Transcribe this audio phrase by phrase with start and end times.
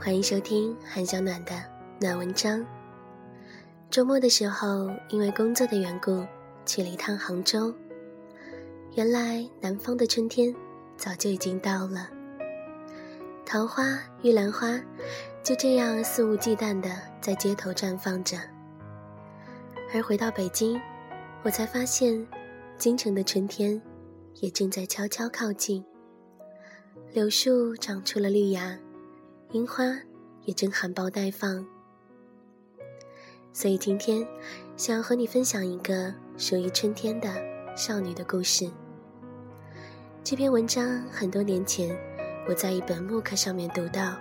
[0.00, 1.52] 欢迎收听韩小暖的
[2.00, 2.64] 暖文章。
[3.90, 6.24] 周末的时候，因为工作的缘故，
[6.64, 7.74] 去了一趟杭州。
[8.94, 10.54] 原来南方的春天
[10.96, 12.08] 早就已经到了，
[13.44, 14.80] 桃花、玉兰花
[15.42, 16.88] 就这样肆无忌惮的
[17.20, 18.38] 在街头绽放着。
[19.92, 20.80] 而回到北京，
[21.42, 22.24] 我才发现，
[22.76, 23.82] 京城的春天
[24.36, 25.84] 也正在悄悄靠近。
[27.12, 28.78] 柳树长出了绿芽。
[29.52, 29.82] 樱花
[30.44, 31.64] 也正含苞待放，
[33.50, 34.26] 所以今天
[34.76, 37.30] 想要和你分享一个属于春天的
[37.74, 38.70] 少女的故事。
[40.22, 41.98] 这篇文章很多年前
[42.46, 44.14] 我在一本木刻上面读到，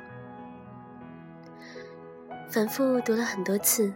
[2.49, 3.91] 反复读了很多次，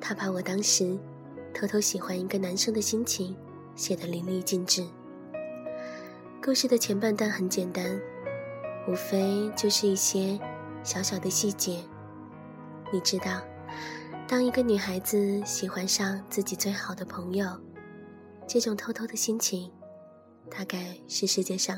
[0.00, 0.96] 他把我当时
[1.52, 3.36] 偷偷喜欢一个男生的心情
[3.74, 4.86] 写得淋漓尽致。
[6.40, 8.00] 故事的前半段很简单。
[8.86, 10.38] 无非就是一些
[10.84, 11.82] 小小的细节。
[12.92, 13.42] 你知道，
[14.28, 17.48] 当一个女孩子喜欢上自己最好的朋友，
[18.46, 19.72] 这种偷偷的心情，
[20.50, 21.76] 大概是世界上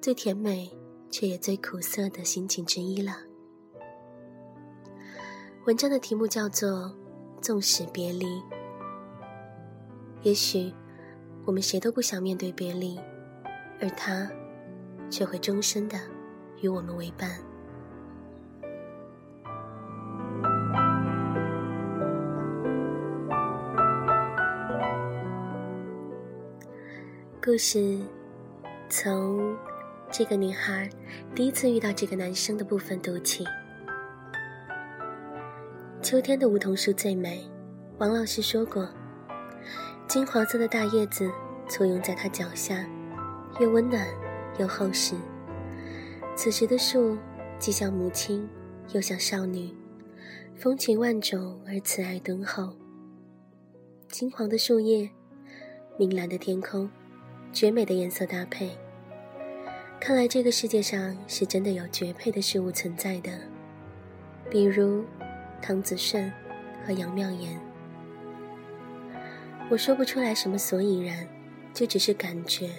[0.00, 0.70] 最甜美
[1.08, 3.16] 却也最苦涩的心情之一了。
[5.64, 6.70] 文章的题目叫做
[7.40, 8.26] 《纵使别离》。
[10.22, 10.74] 也许
[11.44, 12.98] 我们谁都不想面对别离，
[13.80, 14.28] 而他
[15.08, 15.96] 却会终身的。
[16.60, 17.42] 与我们为伴。
[27.44, 27.98] 故事
[28.88, 29.56] 从
[30.12, 30.88] 这个女孩
[31.34, 33.44] 第一次遇到这个男生的部分读起。
[36.00, 37.44] 秋天的梧桐树最美，
[37.98, 38.88] 王老师说过，
[40.06, 41.28] 金黄色的大叶子
[41.68, 42.88] 簇拥在他脚下，
[43.58, 44.06] 又温暖
[44.60, 45.16] 又厚实。
[46.36, 47.18] 此时的树，
[47.58, 48.48] 既像母亲，
[48.92, 49.74] 又像少女，
[50.54, 52.72] 风情万种而慈爱敦厚。
[54.08, 55.10] 金黄的树叶，
[55.98, 56.88] 明蓝的天空，
[57.52, 58.70] 绝美的颜色搭配。
[60.00, 63.30] 看来这个世界上是真的有绝配的事物存在的，
[64.50, 65.04] 比如
[65.60, 66.32] 唐子顺
[66.84, 67.60] 和杨妙言。
[69.70, 71.28] 我说不出来什么所以然，
[71.72, 72.70] 就只是感觉。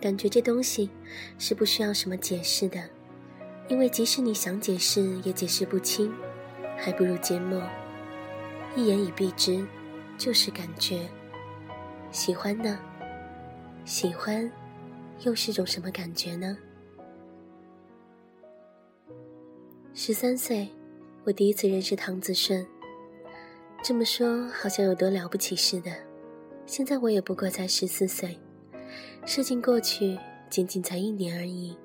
[0.00, 0.90] 感觉这东西
[1.38, 2.80] 是不需要什么解释的，
[3.68, 6.12] 因为即使你想解释，也解释不清，
[6.76, 7.62] 还不如缄默，
[8.76, 9.64] 一言以蔽之，
[10.18, 11.08] 就是感觉。
[12.10, 12.78] 喜欢呢？
[13.84, 14.50] 喜欢，
[15.24, 16.56] 又是种什么感觉呢？
[19.92, 20.68] 十三岁，
[21.24, 22.64] 我第一次认识唐子顺。
[23.82, 25.90] 这么说好像有多了不起似的，
[26.64, 28.38] 现在我也不过才十四岁。
[29.26, 30.16] 事情过去，
[30.48, 31.76] 仅仅才一年而已。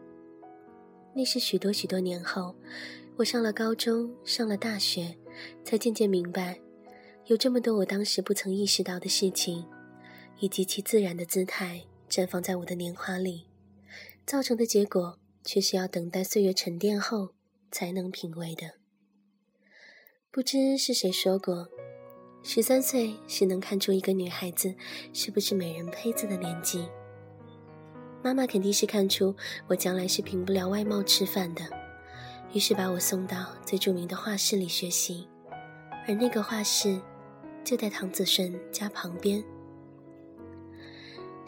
[1.16, 2.53] 那是许多许多年后，
[3.16, 5.16] 我上了高中，上了大学，
[5.63, 6.59] 才渐渐明白，
[7.25, 9.66] 有这么多我当时不曾意识到的事情，
[10.40, 13.48] 以极其自然的姿态绽放在我的年华里，
[14.25, 17.30] 造成的结果却是要等待岁月沉淀后
[17.72, 18.74] 才能品味的。
[20.31, 21.68] 不知是谁说过，
[22.44, 24.75] 十三岁是能看出一个女孩子
[25.12, 26.88] 是不是美人胚子的年纪。
[28.24, 29.36] 妈妈肯定是看出
[29.68, 31.64] 我将来是凭不了外貌吃饭的，
[32.54, 35.28] 于是把我送到最著名的画室里学习，
[36.08, 37.02] 而那个画室
[37.64, 39.44] 就在唐子顺家旁边。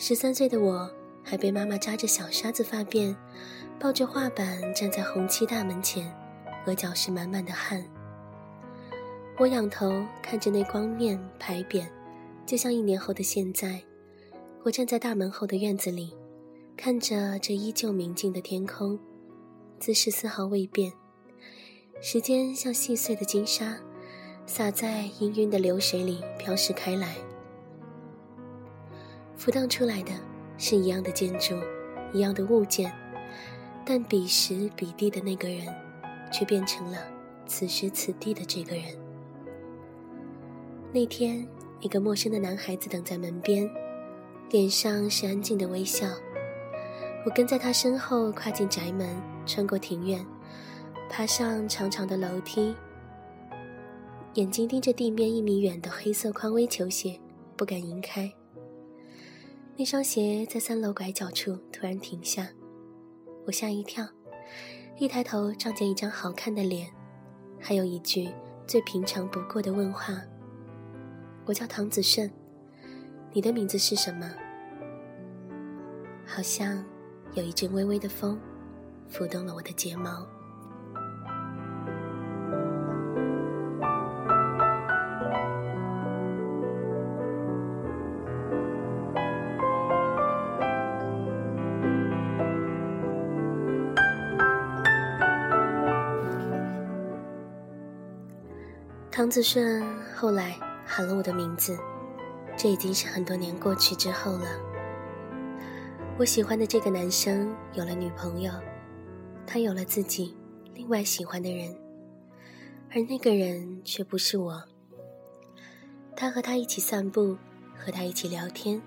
[0.01, 0.89] 十三岁的我
[1.21, 3.13] 还被妈妈扎着小沙子发辫，
[3.77, 6.09] 抱着画板站在红漆大门前，
[6.65, 7.83] 额角是满满的汗。
[9.37, 11.85] 我仰头看着那光面牌匾，
[12.45, 13.83] 就像一年后的现在，
[14.63, 16.15] 我站在大门后的院子里。
[16.77, 18.97] 看着这依旧明净的天空，
[19.81, 20.93] 姿势丝毫未变。
[21.99, 23.77] 时间像细碎的金沙，
[24.45, 27.17] 洒在氤氲的流水里飘逝开来。
[29.49, 30.11] 浮荡出来的
[30.59, 31.55] 是一样的建筑，
[32.13, 32.93] 一样的物件，
[33.83, 35.65] 但彼时彼地的那个人，
[36.31, 36.99] 却变成了
[37.47, 38.83] 此时此地的这个人。
[40.93, 41.43] 那天，
[41.79, 43.67] 一个陌生的男孩子等在门边，
[44.51, 46.05] 脸上是安静的微笑。
[47.25, 50.23] 我跟在他身后，跨进宅门，穿过庭院，
[51.09, 52.75] 爬上长长的楼梯，
[54.35, 57.19] 眼睛盯着地面一米远的黑色匡威球鞋，
[57.57, 58.31] 不敢移开。
[59.79, 62.45] 那双鞋在三楼拐角处突然停下，
[63.45, 64.05] 我吓一跳，
[64.97, 66.91] 一抬头撞见一张好看的脸，
[67.57, 68.29] 还有一句
[68.67, 70.21] 最平常不过的问话
[71.47, 72.29] ：“我叫唐子胜，
[73.31, 74.29] 你的名字是什么？”
[76.27, 76.83] 好像。
[77.35, 78.37] 有一阵微微的风，
[79.07, 80.27] 拂动了我的睫毛。
[99.19, 99.83] 唐子顺
[100.15, 101.77] 后来喊了我的名字，
[102.55, 104.47] 这已经是很多年过去之后了。
[106.17, 108.49] 我喜欢的这个男生有了女朋友，
[109.45, 110.37] 他有了自己
[110.73, 111.75] 另外喜欢的人，
[112.91, 114.63] 而那个人却不是我。
[116.15, 117.35] 他和他一起散步，
[117.77, 118.81] 和他一起聊天，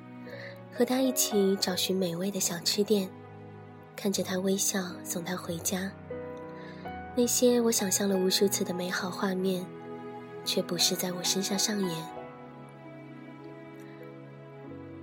[0.73, 3.07] 和他一起找寻美味的小吃店，
[3.95, 5.93] 看着他微笑送他回家。
[7.15, 9.63] 那些我想象了无数次的美好画面。
[10.45, 12.07] 却不是在我身上上演。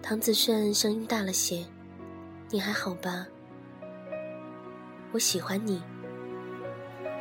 [0.01, 1.65] 唐子顺声音大了些
[2.49, 3.27] ：“你还好吧？
[5.11, 5.81] 我喜欢你。”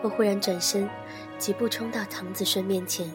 [0.02, 0.88] 我忽然转身，
[1.38, 3.12] 几步冲到唐子顺面前，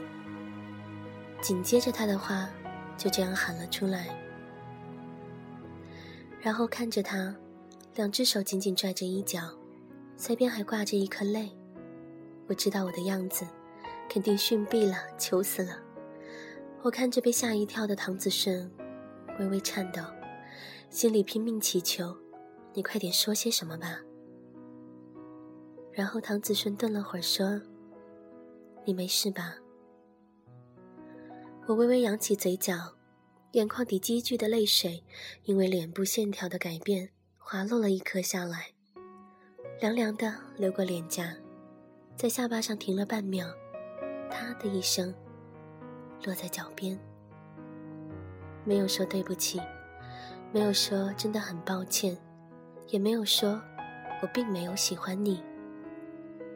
[1.42, 2.50] 紧接着他的话
[2.98, 4.10] 就这样喊了出来，
[6.42, 7.34] 然后看着他，
[7.96, 9.40] 两只手紧紧拽着衣角，
[10.18, 11.50] 腮边还挂着一颗泪。
[12.48, 13.48] 我知道我的样子。
[14.10, 15.80] 肯定逊毙了，求死了！
[16.82, 18.70] 我看着被吓一跳的唐子顺，
[19.40, 20.02] 微微颤抖，
[20.90, 22.16] 心里拼命祈求
[22.74, 24.00] ：“你快点说些什么吧。”
[25.92, 27.62] 然后唐子顺顿了会儿，说
[28.86, 29.56] ：“你没事吧？”
[31.66, 32.76] 我微微扬起嘴角，
[33.54, 35.04] 眼眶底积聚的泪水，
[35.44, 38.74] 因为脸部线条的改变，滑落了一颗下来，
[39.80, 41.34] 凉凉的流过脸颊，
[42.18, 43.48] 在下巴上停了半秒。
[44.34, 45.14] 他的一声，
[46.24, 47.00] 落在脚边，
[48.66, 49.62] 没有说对不起，
[50.52, 52.18] 没有说真的很抱歉，
[52.88, 53.62] 也没有说
[54.24, 55.44] 我并没有喜欢你，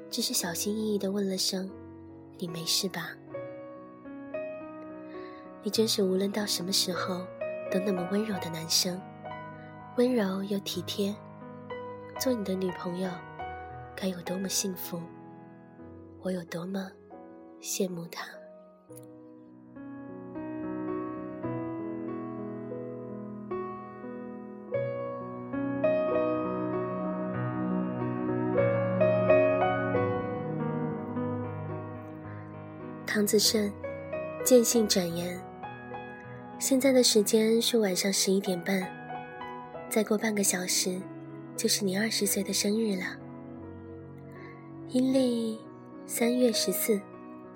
[0.09, 1.69] 只是小心翼翼的问了声
[2.39, 3.11] ：“你没事吧？”
[5.61, 7.27] 你真是无论到什么时候
[7.71, 8.99] 都那么温柔的男生，
[9.97, 11.15] 温柔又体贴，
[12.19, 13.11] 做你的女朋友
[13.95, 14.99] 该有多么幸福，
[16.21, 16.89] 我有多么。
[17.61, 18.25] 羡慕他。
[33.05, 33.71] 唐子胜，
[34.45, 35.39] 见信转言。
[36.59, 38.87] 现在的时间是晚上十一点半，
[39.89, 41.01] 再过半个小时，
[41.55, 43.05] 就是你二十岁的生日了。
[44.89, 45.59] 阴历
[46.05, 46.99] 三月十四。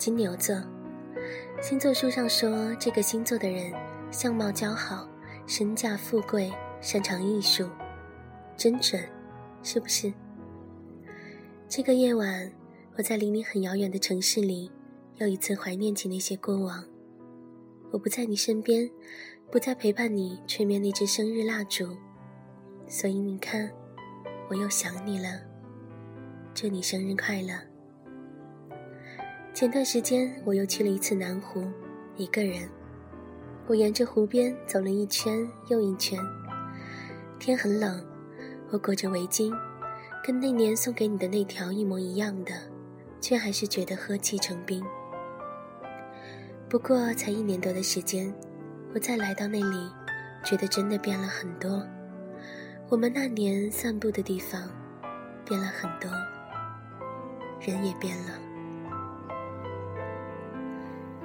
[0.02, 0.60] 金牛座，
[1.62, 3.72] 星座书上说这个星座的人
[4.10, 5.08] 相貌姣好，
[5.46, 6.52] 身价富贵，
[6.82, 7.70] 擅长艺术，
[8.58, 9.00] 真准，
[9.62, 10.12] 是不是？
[11.70, 12.52] 这个夜晚，
[12.98, 14.72] 我在离你很遥远的城市里，
[15.18, 16.84] 又一次怀念起那些过往。
[17.92, 18.90] 我不在你身边，
[19.52, 21.96] 不再陪伴你吹灭那支生日蜡烛，
[22.88, 23.70] 所以你看，
[24.50, 25.40] 我又想你了。
[26.56, 27.71] 祝你生日快乐！
[29.54, 31.70] 前段时间，我又去了一次南湖，
[32.16, 32.68] 一个人。
[33.68, 36.18] 我沿着湖边走了一圈又一圈。
[37.38, 38.04] 天很冷，
[38.70, 39.54] 我裹着围巾，
[40.26, 42.54] 跟那年送给你的那条一模一样的，
[43.20, 44.82] 却还是觉得喝气成冰。
[46.70, 48.34] 不过才一年多的时间，
[48.96, 49.92] 我再来到那里，
[50.46, 51.86] 觉得真的变了很多。
[52.88, 54.70] 我们那年散步的地方，
[55.46, 56.10] 变了很多，
[57.60, 58.51] 人也变了。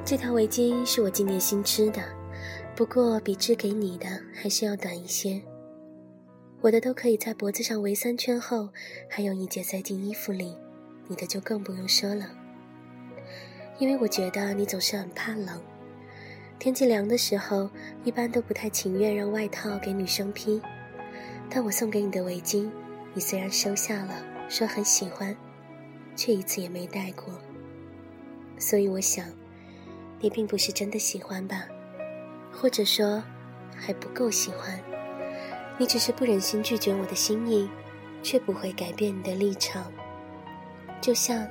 [0.06, 2.00] 这条围巾是我今年新织的，
[2.76, 5.42] 不过比织给你的还是要短一些。
[6.60, 8.68] 我的都可以在脖子上围三圈后，
[9.10, 10.56] 还有一节塞进衣服里，
[11.08, 12.30] 你的就更不用说了。
[13.80, 15.60] 因为我觉得你总是很怕冷，
[16.60, 17.68] 天气凉的时候，
[18.04, 20.62] 一般都不太情愿让外套给女生披。
[21.50, 22.70] 但我送给你的围巾，
[23.12, 25.36] 你虽然收下了，说很喜欢，
[26.14, 27.25] 却一次也没戴过。
[28.56, 29.26] 所以我想。
[30.26, 31.68] 你并不是真的喜欢吧，
[32.50, 33.23] 或者说
[33.76, 34.76] 还不够喜欢。
[35.78, 37.71] 你只是不忍心拒绝我的心意，
[38.25, 39.88] 却不会改变你的立场。
[41.00, 41.47] 就像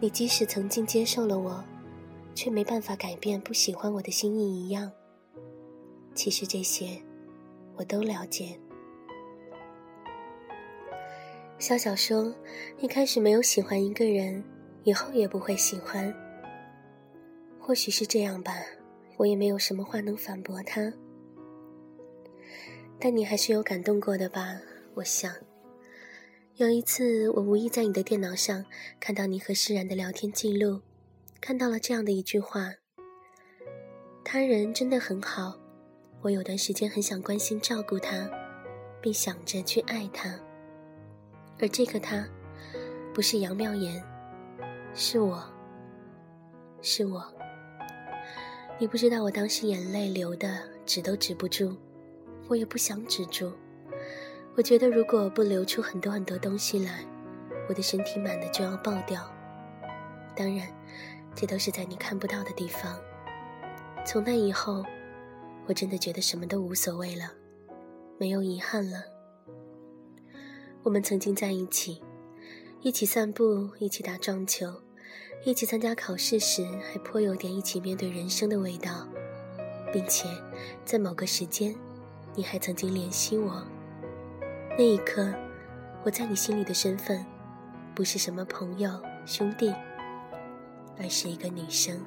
[0.00, 1.62] 你即使曾经接受了我，
[2.34, 4.90] 却没办法改变不喜欢我的心意一样。
[6.14, 6.98] 其实这些
[7.76, 8.58] 我都了解。
[11.58, 12.34] 笑笑说
[12.80, 14.42] ：“一开始没有喜欢一个人，
[14.84, 16.10] 以后也不会喜欢。”
[17.66, 18.52] 或许是这样吧，
[19.16, 20.92] 我也没有什么话能反驳他。
[23.00, 24.60] 但你还是有感动过的吧？
[24.92, 25.32] 我想，
[26.56, 28.66] 有一次我无意在你的电脑上
[29.00, 30.82] 看到你和释然的聊天记录，
[31.40, 32.70] 看到了这样的一句话
[34.22, 35.58] ：“他人真的很好，
[36.20, 38.30] 我有段时间很想关心照顾他，
[39.00, 40.38] 并想着去爱他。
[41.58, 42.28] 而这个他，
[43.14, 44.04] 不是杨妙言，
[44.92, 45.42] 是我，
[46.82, 47.26] 是我。”
[48.76, 51.76] 你不知道我当时眼泪流的止都止不住，
[52.48, 53.52] 我也不想止住。
[54.56, 57.04] 我觉得如果不流出很多很多东西来，
[57.68, 59.30] 我的身体满的就要爆掉。
[60.36, 60.66] 当然，
[61.36, 62.98] 这都是在你看不到的地方。
[64.04, 64.84] 从那以后，
[65.66, 67.32] 我真的觉得什么都无所谓了，
[68.18, 69.04] 没有遗憾了。
[70.82, 72.02] 我们曾经在一起，
[72.82, 74.82] 一起散步，一起打撞球，
[75.42, 79.06] 一起参加考试时还颇有点一起面对人生的味道，
[79.92, 80.28] 并且
[80.84, 81.74] 在某个时间，
[82.34, 83.62] 你还曾经联系我。
[84.78, 85.32] 那一刻，
[86.02, 87.24] 我在你心里的身份，
[87.94, 88.90] 不是什么朋友
[89.26, 89.74] 兄弟，
[90.98, 92.00] 而是一个女生。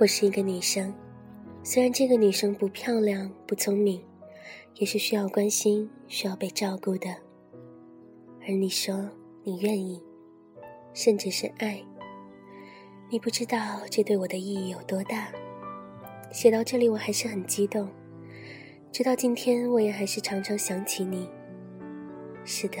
[0.00, 0.94] 我是一个女生，
[1.64, 4.00] 虽然这个女生不漂亮、不聪明，
[4.76, 7.08] 也是需要关心、需要被照顾的。
[8.42, 9.10] 而你说
[9.42, 10.00] 你愿意，
[10.94, 11.82] 甚至是爱。
[13.10, 15.32] 你不知道这对我的意义有多大。
[16.30, 17.88] 写到这里，我还是很激动。
[18.92, 21.28] 直到今天，我也还是常常想起你。
[22.44, 22.78] 是的，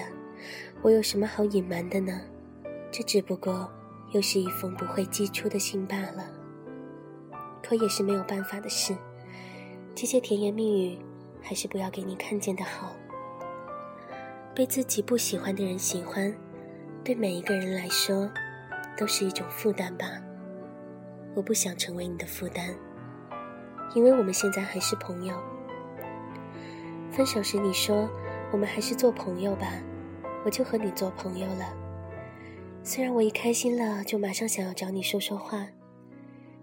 [0.82, 2.20] 我有什么好隐瞒的呢？
[2.92, 3.68] 这只不过
[4.12, 6.37] 又是一封不会寄出的信罢了。
[7.62, 8.96] 可也是没有办法的事，
[9.94, 10.98] 这些甜言蜜语，
[11.42, 12.94] 还是不要给你看见的好。
[14.54, 16.34] 被自己不喜欢的人喜欢，
[17.04, 18.28] 对每一个人来说，
[18.96, 20.06] 都是一种负担吧。
[21.34, 22.74] 我不想成为你的负担，
[23.94, 25.36] 因为我们现在还是朋友。
[27.12, 28.08] 分手时你说
[28.50, 29.72] 我们还是做朋友吧，
[30.44, 31.72] 我就和你做朋友了。
[32.82, 35.68] 虽然我一开心了，就马上想要找你说说话。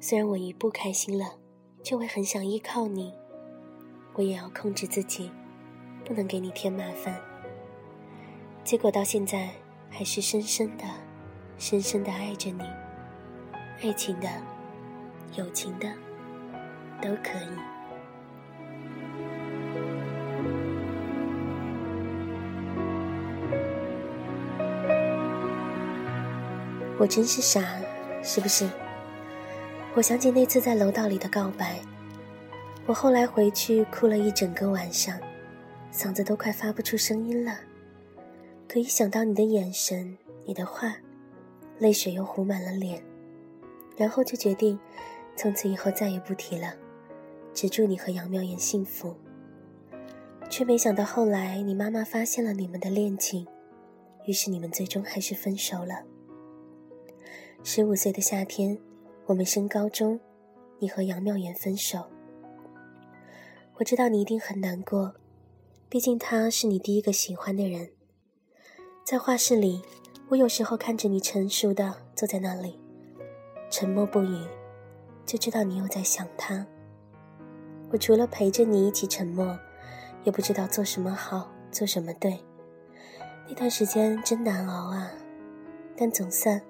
[0.07, 1.25] 虽然我一不开心了，
[1.81, 3.11] 就会很想依靠你，
[4.13, 5.31] 我也要控制自己，
[6.05, 7.19] 不能给你添麻烦。
[8.63, 9.49] 结果到现在，
[9.89, 10.83] 还是深深的、
[11.57, 12.61] 深深的爱着你。
[13.81, 14.29] 爱情的、
[15.33, 15.91] 友情的，
[17.01, 17.57] 都可以。
[26.99, 27.59] 我真是傻，
[28.21, 28.69] 是不是？
[29.95, 31.79] 我想起那次在楼道里的告白，
[32.85, 35.17] 我后来回去哭了一整个晚上，
[35.89, 37.57] 嗓子都快发不出声音了。
[38.67, 40.97] 可一想到你的眼神、你的话，
[41.79, 43.01] 泪水又糊满了脸，
[43.95, 44.77] 然后就决定
[45.37, 46.73] 从此以后再也不提了，
[47.53, 49.15] 只祝你和杨妙妍幸福。
[50.49, 53.47] 却没想到后来你妈妈发现了你们的恋情，
[54.25, 56.03] 于是你们最终还是分手了。
[57.63, 58.77] 十五岁的夏天。
[59.27, 60.19] 我们升高中，
[60.77, 62.03] 你和杨妙妍分手。
[63.73, 65.15] 我知道你一定很难过，
[65.89, 67.89] 毕竟他是你第一个喜欢的人。
[69.03, 69.81] 在画室里，
[70.29, 72.79] 我有时候看着你成熟的坐在那里，
[73.71, 74.45] 沉默不语，
[75.25, 76.63] 就知道你又在想他。
[77.89, 79.57] 我除了陪着你一起沉默，
[80.23, 82.39] 也不知道做什么好，做什么对。
[83.47, 85.11] 那段时间真难熬啊，
[85.97, 86.61] 但总算。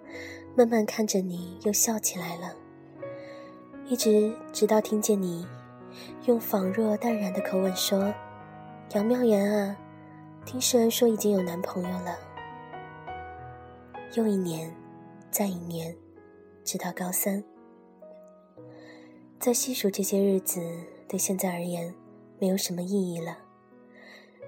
[0.55, 2.55] 慢慢看着你，又笑起来了。
[3.87, 5.45] 一直直到听见你
[6.25, 8.11] 用仿若淡然的口吻说
[8.95, 9.77] ：“杨妙言啊，
[10.45, 12.17] 听诗恩说已经有男朋友了。”
[14.15, 14.73] 又一年，
[15.29, 15.93] 再一年，
[16.63, 17.43] 直到高三。
[19.39, 20.61] 在细数这些日子，
[21.07, 21.93] 对现在而言
[22.39, 23.37] 没有什么意义了。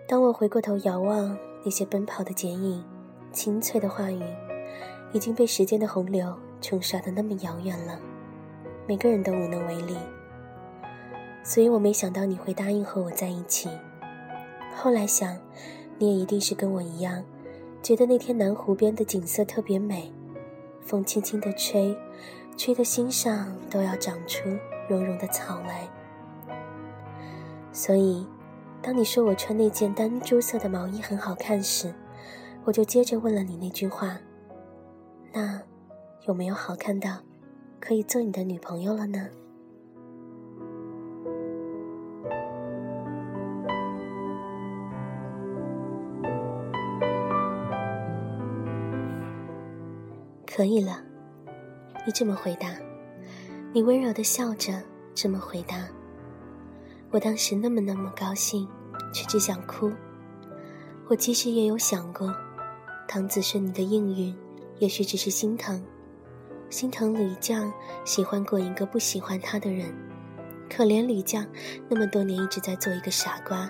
[0.08, 2.84] 当我回过头遥望那些奔跑的剪影，
[3.34, 4.24] 清脆的话语。
[5.14, 8.00] 已经被时间的洪流冲刷的那么遥远了，
[8.88, 9.96] 每个人都无能为力。
[11.44, 13.70] 所以我没想到你会答应和我在一起。
[14.76, 15.38] 后来想，
[15.98, 17.24] 你也一定是跟我一样，
[17.82, 20.12] 觉得那天南湖边的景色特别美，
[20.82, 21.98] 风轻轻的吹，
[22.58, 24.50] 吹得心上都要长出
[24.90, 25.88] 绒绒的草来。
[27.72, 28.28] 所以，
[28.82, 31.94] 当你说我穿那件丹珠色的毛衣很好看时，
[32.66, 34.18] 我就接着问了你那句话。
[35.34, 35.62] 那
[36.28, 37.24] 有没有好看的，
[37.80, 39.30] 可以做你的女朋友了呢？
[50.46, 51.04] 可以了，
[52.04, 52.70] 你这么回答，
[53.72, 54.82] 你温柔的笑着
[55.14, 55.88] 这么回答，
[57.12, 58.68] 我当时那么那么高兴，
[59.14, 59.92] 却只想哭。
[61.08, 62.36] 我其实也有想过，
[63.08, 64.36] 唐子是你的应允。
[64.80, 65.84] 也许只是心疼，
[66.70, 67.72] 心疼吕将
[68.06, 69.94] 喜欢过一个不喜欢他的人，
[70.70, 71.46] 可怜吕将，
[71.90, 73.70] 那么多年一直在做一个傻瓜，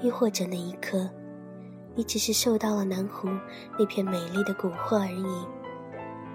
[0.00, 1.10] 亦或者那一刻，
[1.94, 3.28] 你只是受到了南湖
[3.78, 5.46] 那片美丽的蛊惑而已。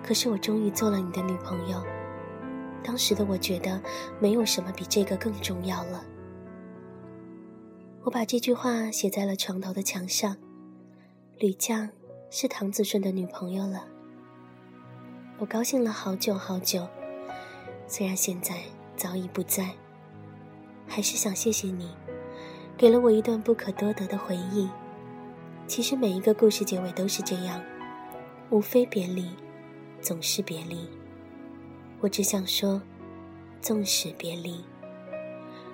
[0.04, 1.84] 可是我终于做了你的女朋友，
[2.84, 3.82] 当时的我觉得
[4.20, 6.04] 没有什么比这个更重要了。
[8.04, 10.38] 我把这句话写在了床头的墙上。
[11.38, 11.90] 吕将
[12.30, 13.84] 是唐子顺的女朋友了，
[15.38, 16.88] 我高兴了好久好久。
[17.88, 18.56] 虽然现在。
[19.00, 19.70] 早已不在，
[20.86, 21.90] 还是想谢谢你，
[22.76, 24.70] 给了我一段不可多得的回忆。
[25.68, 27.64] 其实每一个故事结尾都是这样，
[28.50, 29.30] 无非别离，
[30.02, 30.86] 总是别离。
[32.02, 32.82] 我只想说，
[33.62, 34.66] 纵使别离，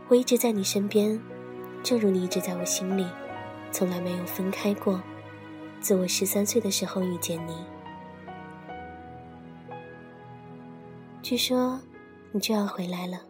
[0.08, 1.20] 我一直在你身边，
[1.82, 3.08] 正如你一直在我心里，
[3.72, 5.02] 从来没有分开过。
[5.86, 7.54] 自我十三岁的时候遇见你，
[11.22, 11.80] 据说。
[12.32, 13.22] 你就要回来了，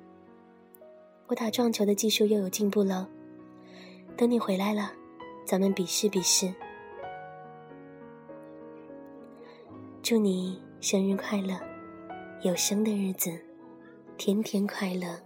[1.28, 3.10] 我打撞球的技术又有进步了。
[4.16, 4.94] 等你回来了，
[5.46, 6.52] 咱们比试比试。
[10.02, 11.60] 祝你生日快乐，
[12.42, 13.38] 有生的日子
[14.18, 15.25] 天天快乐。